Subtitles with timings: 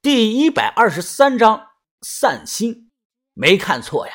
[0.00, 1.70] 第一百二十三章
[2.02, 2.92] 散心，
[3.34, 4.12] 没看错呀，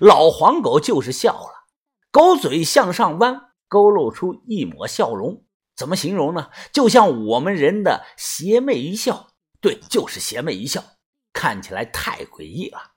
[0.00, 1.66] 老黄狗就是笑了，
[2.10, 5.44] 狗嘴向上弯，勾露出一抹笑容。
[5.76, 6.48] 怎么形容呢？
[6.72, 10.82] 就像我们人的邪魅一笑，对，就是邪魅一笑，
[11.34, 12.92] 看起来太诡异了。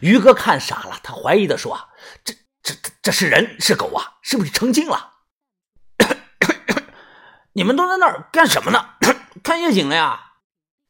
[0.00, 1.78] 于哥看傻了，他怀疑的说
[2.24, 2.32] ：“这、
[2.62, 4.14] 这、这这是人是狗啊？
[4.22, 5.16] 是不是成精了？”
[7.52, 8.94] 你们都在那儿干什么呢？
[9.44, 10.30] 看夜景了呀？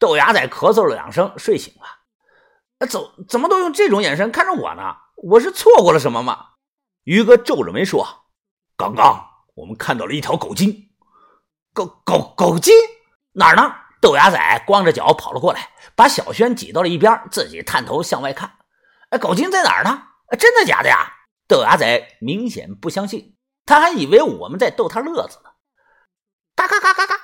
[0.04, 2.86] 豆芽仔咳嗽了两声，睡醒了。
[2.86, 4.96] 怎怎么都用这种眼神看着我呢？
[5.16, 6.48] 我是错过了什么吗？
[7.04, 8.26] 于哥皱着眉说
[8.76, 10.90] ：“刚刚我们看到了一条狗精。
[11.72, 12.74] 狗狗狗精
[13.32, 18.58] 哪儿呢？”豆芽仔光着脚跑了过来，把小轩挤到了一边，自己探头向外看。
[19.08, 20.02] 哎，狗精在哪儿呢？
[20.38, 21.14] 真的假的呀？
[21.48, 25.48] 豆芽仔明显不相信，他还以为我们在逗他乐子呢。
[26.54, 27.18] 嘎嘎嘎嘎嘎，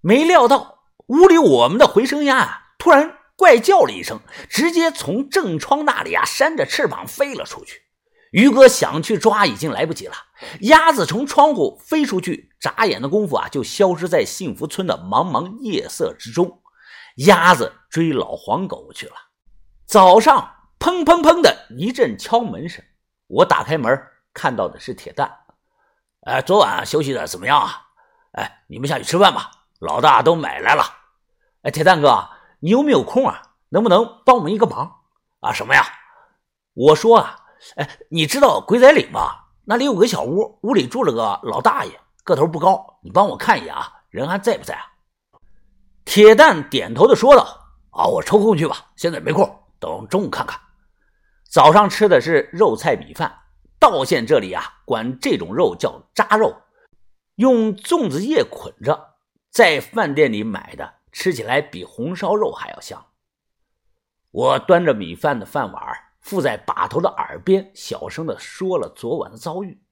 [0.00, 0.78] 没料到。
[1.12, 7.82] 屋里我们的回声鸭啊，突然怪叫了一声，直接从正窗那里啊扇着翅膀飞了出去。
[8.30, 10.14] 于哥想去抓，已经来不及了。
[10.60, 16.62] 鸭子从窗户飞出去，眨眼的功夫啊，就消失在幸福村的茫茫夜色之中。
[17.16, 19.12] 鸭子追老黄狗去了。
[19.86, 22.82] 早上，砰砰砰的一阵敲门声，
[23.26, 25.30] 我打开门，看到的是铁蛋。
[26.22, 27.82] 哎，昨晚休息的怎么样啊？
[28.32, 31.01] 哎，你们下去吃饭吧，老大都买来了。
[31.62, 32.28] 哎，铁蛋哥，
[32.60, 33.42] 你有没有空啊？
[33.68, 35.00] 能不能帮我们一个忙
[35.40, 35.52] 啊？
[35.52, 35.84] 什么呀？
[36.74, 37.36] 我说啊，
[37.76, 39.50] 哎，你知道鬼仔岭吧？
[39.64, 44.86] 那里有个小屋，屋里住了个老大爷，个头不高，你帮我看一眼啊，人还在不在啊？
[46.04, 47.46] 铁蛋点头的说道
[47.94, 50.58] ：“啊，我抽空去吧，现在没空，等中午看看。”
[51.48, 53.32] 早上吃的是肉菜米饭，
[53.78, 56.56] 道县这里啊，管这种肉叫扎肉，
[57.36, 59.14] 用粽子叶捆着，
[59.50, 60.94] 在饭店里买的。
[61.12, 63.06] 吃起来比红烧肉还要香。
[64.30, 65.82] 我端着米饭的饭碗，
[66.20, 69.82] 附在把头的耳边，小声的说了昨晚的遭遇。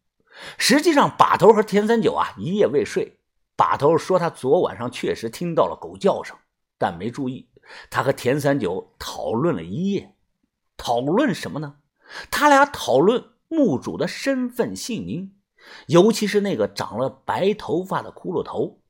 [0.57, 3.21] 实际上，把头和田三九啊一夜未睡。
[3.57, 6.35] 把头说他昨晚上确实听到了狗叫声，
[6.79, 7.51] 但没注意。
[7.91, 10.17] 他和田三九讨论了一夜，
[10.79, 11.77] 讨论什么呢？
[12.31, 15.37] 他俩讨论墓主的身份姓名，
[15.89, 18.81] 尤其是那个长了白头发的骷髅头。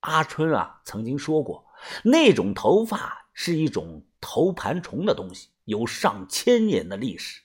[0.00, 1.64] 阿春啊曾经说过。
[2.02, 7.42] 那种头发是一种头盘虫的东西，有上千年的历史。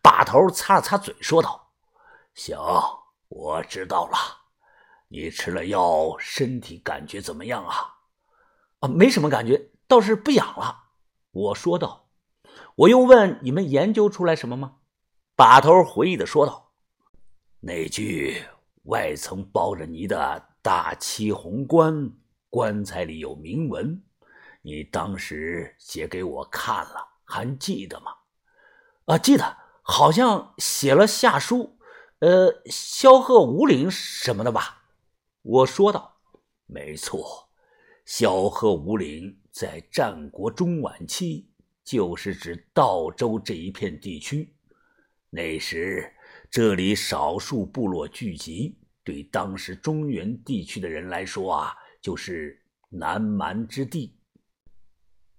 [0.00, 1.72] 把头擦了擦嘴，说道
[2.34, 2.58] ：“行，
[3.28, 4.16] 我知道了。
[5.08, 7.94] 你吃了药，身体感觉怎么样啊
[8.80, 10.84] ？”“啊，没什么感觉，倒是不痒了。”
[11.32, 12.08] 我说道。
[12.76, 14.76] 我又问：“你们研究出来什么吗？”
[15.36, 16.72] 把头回忆的说道
[17.60, 18.42] ：“那具
[18.84, 22.12] 外层包着泥的大漆红棺。”
[22.48, 24.02] 棺材里有铭文，
[24.62, 28.12] 你当时写给我看了，还记得吗？
[29.06, 31.78] 啊，记得，好像写了下书，
[32.20, 34.84] 呃，萧贺五岭什么的吧？
[35.42, 36.16] 我说道。
[36.66, 37.48] 没错，
[38.04, 41.48] 萧贺五岭在战国中晚期，
[41.84, 44.52] 就是指道州这一片地区。
[45.30, 46.12] 那时
[46.50, 51.72] 这里少数部落聚集，对当时中原地区的人来说啊。
[52.06, 52.56] 就是
[52.88, 54.16] 南蛮之地。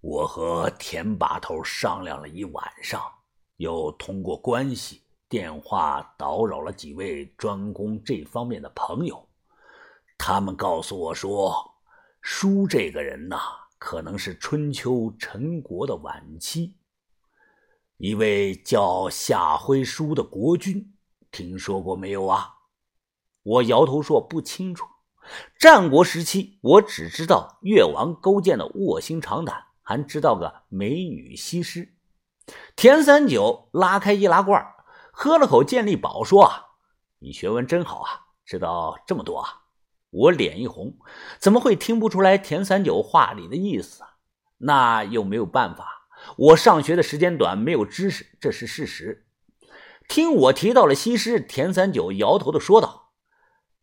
[0.01, 3.01] 我和田把头商量了一晚上，
[3.55, 9.25] 又通过关系电话叨扰了几位专攻这方面的朋友。
[10.17, 11.55] 他们告诉我说，
[12.19, 13.39] 叔这个人呐，
[13.79, 16.75] 可能是春秋陈国的晚期，
[17.95, 20.93] 一位叫夏辉书的国君，
[21.31, 22.55] 听说过没有啊？
[23.43, 24.85] 我摇头说不清楚。
[25.59, 31.93] 战国时期，我只知道越王勾践的卧薪尝胆，还知道个美女西施。
[32.75, 34.65] 田三九拉开易拉罐，
[35.11, 36.65] 喝了口健力宝，说：“啊，
[37.19, 38.09] 你学问真好啊，
[38.45, 39.63] 知道这么多啊！”
[40.09, 40.97] 我脸一红，
[41.39, 44.11] 怎么会听不出来田三九话里的意思啊？
[44.59, 46.07] 那又没有办法，
[46.37, 49.27] 我上学的时间短，没有知识，这是事实。
[50.07, 53.11] 听我提到了西施，田三九摇头的说道：“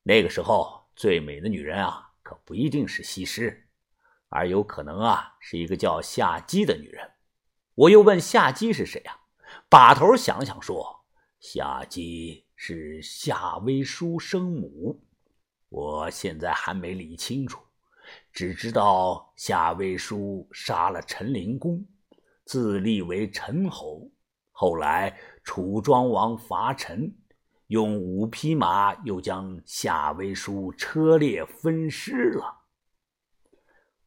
[0.05, 3.69] 那个时候。”最美的女人啊，可不一定是西施，
[4.29, 7.11] 而有可能啊是一个叫夏姬的女人。
[7.75, 9.19] 我又问夏姬是谁啊？
[9.69, 11.05] 把头想想说
[11.41, 15.03] ：“夏姬是夏威书生母。
[15.69, 17.61] 我现在还没理清楚，
[18.33, 21.85] 只知道夏威书杀了陈灵公，
[22.45, 24.09] 自立为陈侯，
[24.53, 27.13] 后来楚庄王伐陈。”
[27.69, 32.63] 用五匹马，又将夏威书车裂分尸了。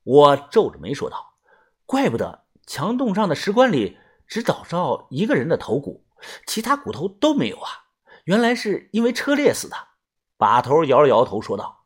[0.03, 1.37] 我皱着眉说道
[1.85, 6.05] ：“怪不得墙洞上的石棺里只找着一个人的头骨，
[6.45, 7.69] 其他骨头都没有啊！
[8.25, 9.75] 原来是因为车裂死的。
[10.37, 11.85] 把头摇了摇头，说道：“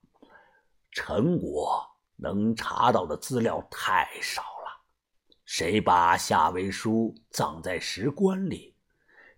[0.91, 4.81] 陈国能查到的资料太少了，
[5.45, 8.70] 谁把夏威书葬在石棺里？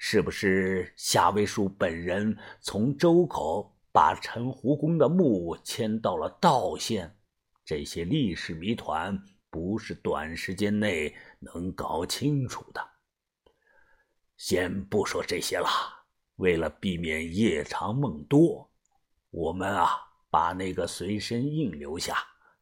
[0.05, 7.17] 是不是夏威书本人从周口把陈胡公的墓迁到了道县？
[7.63, 9.17] 这些历史谜团
[9.50, 12.85] 不是短时间内能搞清楚的。
[14.35, 15.69] 先不说这些了，
[16.35, 18.69] 为了避免夜长梦多。”
[19.31, 19.88] 我们啊，
[20.29, 22.17] 把那个随身印留下，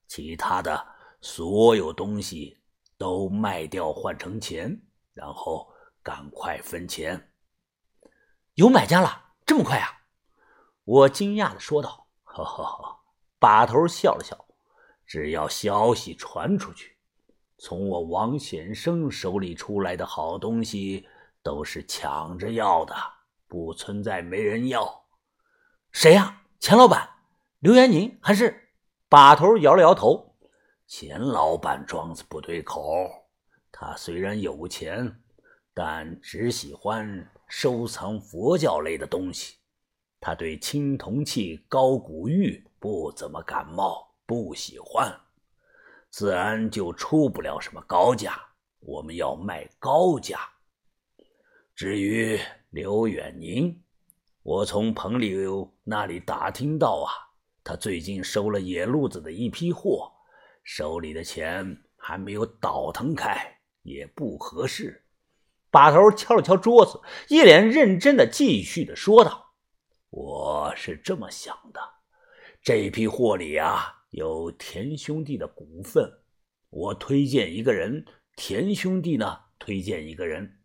[0.07, 0.87] 其他的
[1.21, 2.55] 所有东西
[2.99, 4.79] 都卖掉换成钱，
[5.15, 5.67] 然后
[6.03, 7.29] 赶快分钱。
[8.61, 10.03] 有买家了，这么快啊！
[10.83, 12.05] 我惊讶的说道。
[12.21, 12.99] 哈哈，
[13.39, 14.37] 把头笑了笑，
[15.03, 16.95] 只要消息传出去，
[17.57, 21.07] 从我王显生手里出来的好东西
[21.41, 22.95] 都是抢着要的，
[23.47, 25.05] 不存在没人要。
[25.91, 26.43] 谁呀？
[26.59, 27.09] 钱老板，
[27.61, 28.69] 刘元宁还是
[29.09, 30.35] 把头摇了摇头。
[30.85, 33.09] 钱老板装子不对口，
[33.71, 35.19] 他虽然有钱，
[35.73, 39.57] 但只喜欢收藏佛教类的东西。
[40.21, 45.13] 他对青铜器、高古玉不怎么感冒，不喜欢，
[46.09, 48.41] 自然就出不了什么高价。
[48.79, 50.49] 我们要卖高价。
[51.75, 52.39] 至于
[52.69, 53.83] 刘远宁，
[54.43, 57.11] 我从彭柳那里打听到啊，
[57.65, 60.09] 他最近收了野路子的一批货，
[60.63, 65.03] 手里的钱还没有倒腾开，也不合适。
[65.71, 69.53] 把头敲了敲桌子，一脸认真的继续的说道
[70.11, 71.79] ：“我是这么想的，
[72.61, 76.07] 这批货里啊有田兄弟的股份，
[76.69, 80.59] 我推荐一个人，田兄弟呢推荐一个人，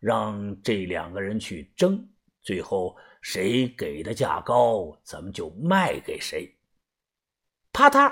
[0.00, 2.06] 让这两个人去争，
[2.42, 6.56] 最后。”谁给的价高，咱们就卖给谁。
[7.70, 8.10] 啪嗒，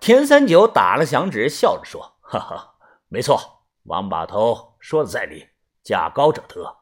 [0.00, 2.74] 田三九打了响指，笑着说：“哈哈，
[3.06, 3.38] 没错，
[3.84, 5.46] 王把头说的在理，
[5.84, 6.76] 价高者得。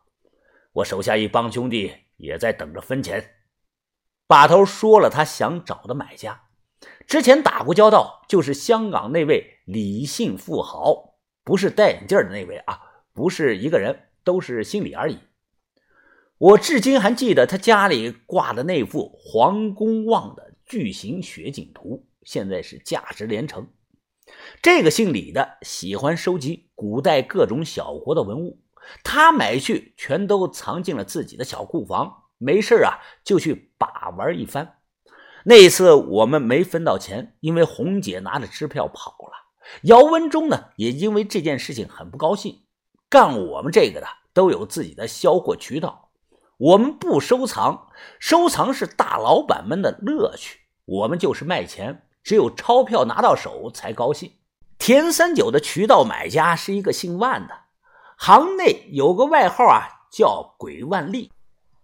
[0.73, 3.37] 我手下一帮兄弟也在等着分钱。”
[4.27, 6.49] 把头说了他想找的买家，
[7.07, 12.81] 之前打过交道，就是香港那位李姓富豪，不是戴眼镜的那位啊，
[13.13, 15.19] 不是一个人，都是姓李而已。
[16.39, 23.69] 我至今还记得他家里挂的那幅黄公望的巨型雪景图，现在是价值连城。
[24.63, 28.61] 这个姓李的喜欢收集古代各种小国的文物，
[29.03, 34.77] 他买去全都藏进了自己的小库房，没事啊就去把玩一番。
[35.45, 39.33] 那一次我们没分到钱，因为红姐拿着支票跑了。
[39.83, 42.63] 姚文忠呢也因为这件事情很不高兴。
[43.09, 46.11] 干我们这个的都有自己的销货渠道。
[46.59, 47.89] 我们不收藏，
[48.19, 50.61] 收藏是大老板们的乐趣。
[50.85, 54.33] 我们就是卖钱，只有钞票拿到手才高兴。
[54.79, 57.55] 田三九的渠道买家是一个姓万的，
[58.17, 61.31] 行内有个外号啊，叫“鬼万利”。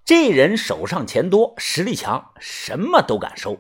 [0.05, 3.59] 这人手上钱多，实力强，什么都敢收，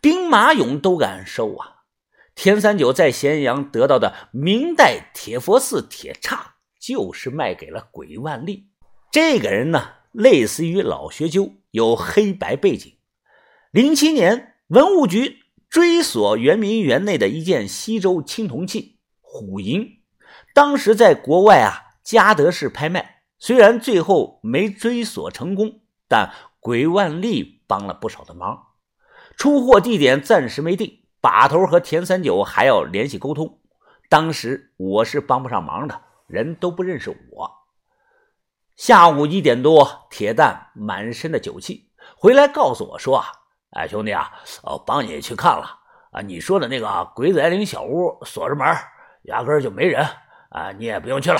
[0.00, 1.82] 兵马俑都敢收啊。
[2.34, 8.68] 田三九在咸阳得到的明代铁佛寺铁叉，就是卖给了鬼万利。
[9.10, 9.94] 这个人呢？
[10.12, 12.96] 类似于老学究，有黑白背景。
[13.70, 15.38] 零七年，文物局
[15.68, 20.00] 追索圆明园内的一件西周青铜器虎银，
[20.54, 28.68] 当时在国外啊嘉德市拍卖，虽然最后没追索成功，但鬼万历帮了不少的忙。
[29.36, 33.60] 出货地点暂时没定，把头和田三九还要联系沟通。
[34.08, 37.50] 当时我是帮不上忙的，人都不认识我。
[38.74, 43.26] 下午一点多，铁蛋满身的酒气回来告诉我说：“啊，
[43.70, 44.32] 哎，兄弟啊，
[44.62, 45.78] 我帮你去看了
[46.12, 48.66] 啊，你说的那个鬼子来临小屋锁着门，
[49.22, 50.06] 压根就没人
[50.50, 51.38] 啊，你也不用去了。”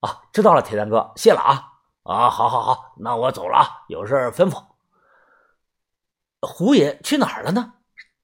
[0.00, 1.72] 啊，知道了，铁蛋哥，谢了啊！
[2.02, 4.60] 啊，好，好，好，那我走了啊，有事吩咐。
[6.40, 7.74] 胡爷去哪儿了呢？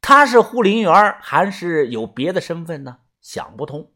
[0.01, 2.99] 他是护林员还是有别的身份呢？
[3.21, 3.93] 想不通。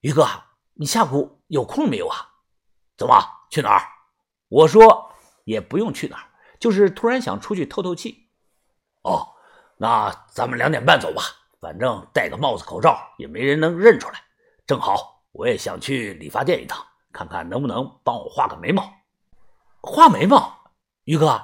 [0.00, 0.26] 于哥，
[0.72, 2.16] 你下午有空没有啊？
[2.96, 3.14] 怎么
[3.50, 3.82] 去哪儿？
[4.48, 5.12] 我说
[5.44, 6.27] 也不用去哪儿，
[6.58, 8.28] 就是突然想出去透透气。
[9.02, 9.26] 哦，
[9.76, 11.22] 那咱们两点半走吧，
[11.60, 14.22] 反正戴个帽子口罩也没人能认出来。
[14.66, 18.92] 正好我也想去理发店一趟，看看能不能帮我画个眉毛。
[19.80, 20.72] 画眉毛？
[21.04, 21.40] 于哥，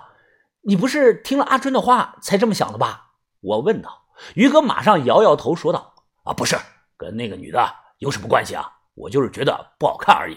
[0.63, 3.13] 你不是听了阿春的话才这么想的吧？
[3.41, 4.07] 我问道。
[4.35, 5.95] 于哥马上摇摇头说道
[6.25, 6.57] ：“啊，不是，
[6.97, 8.71] 跟那个女的有什么关系啊？
[8.95, 10.37] 我就是觉得不好看而已。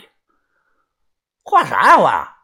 [1.43, 2.36] 画啥呀画？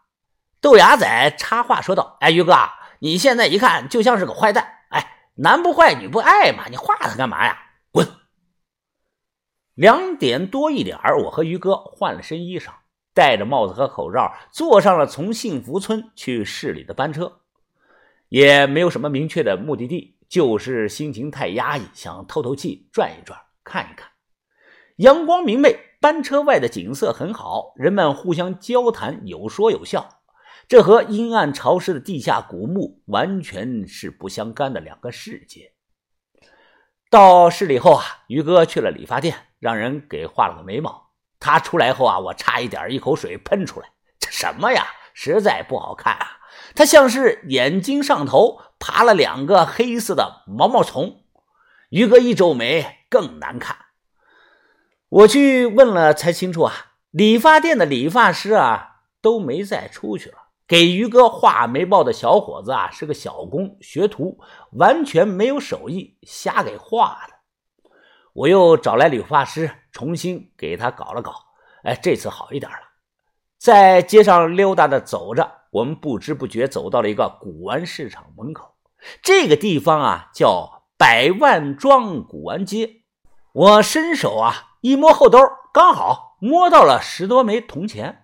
[0.63, 2.55] 豆芽仔插话说道：“哎，于哥，
[2.99, 4.65] 你现在一看就像是个坏蛋。
[4.91, 7.57] 哎，男不坏女不爱嘛，你画他干嘛呀？
[7.91, 8.07] 滚！”
[9.75, 12.69] 两点多一点我和于哥换了身衣裳，
[13.13, 17.41] 戴着帽子和口罩，坐上了从幸福村去市里的班车。
[18.29, 24.11] 也没有什么明确的目的地，就是心情太压抑，想透透气，转一转，看一看。
[24.95, 30.21] 阳光明媚，班车外的景色很好，人们互相交谈，有说有笑。
[30.73, 35.71] 这和阴暗潮湿的地下古墓完全是不相干的两个世界。
[37.11, 41.11] 到市里后啊，于哥去了理发店，让人给画了个眉毛。
[41.39, 43.87] 他出来后啊，我差一点一口水喷出来，
[44.17, 46.39] 这什么呀，实在不好看啊！
[46.73, 51.23] 他像是眼睛上头爬了两个黑色的毛毛虫，
[51.91, 53.77] 于哥一皱眉，更难看。
[55.09, 56.73] 我去问了才清楚啊，
[57.11, 60.39] 理发店的理发师啊都没再出去了。
[60.67, 64.39] 给于哥画眉毛的小伙子啊是个小工学徒，
[64.71, 67.33] 完全没有手艺，瞎给画的。
[68.33, 71.33] 我又找来理发师，重新给他搞了搞，
[71.83, 72.77] 哎，这次好一点了。
[73.57, 75.63] 在街上溜达着走着。
[75.73, 78.75] 我们不知不觉走到了一个古玩市场门口，
[79.23, 83.01] 这个地方啊叫百万庄古玩街。
[83.53, 85.39] 我伸手啊一摸后兜，
[85.73, 88.22] 刚好摸到了十多枚铜钱。